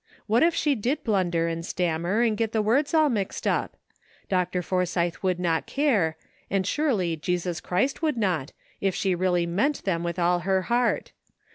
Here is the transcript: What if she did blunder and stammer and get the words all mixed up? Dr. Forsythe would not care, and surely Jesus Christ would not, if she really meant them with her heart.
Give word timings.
What 0.25 0.41
if 0.41 0.55
she 0.55 0.73
did 0.73 1.03
blunder 1.03 1.47
and 1.47 1.63
stammer 1.63 2.21
and 2.21 2.35
get 2.35 2.53
the 2.53 2.61
words 2.63 2.91
all 2.95 3.07
mixed 3.07 3.45
up? 3.45 3.77
Dr. 4.29 4.63
Forsythe 4.63 5.17
would 5.21 5.39
not 5.39 5.67
care, 5.67 6.17
and 6.49 6.65
surely 6.65 7.15
Jesus 7.15 7.61
Christ 7.61 8.01
would 8.01 8.17
not, 8.17 8.51
if 8.79 8.95
she 8.95 9.13
really 9.13 9.45
meant 9.45 9.83
them 9.83 10.01
with 10.03 10.17
her 10.17 10.61
heart. 10.63 11.11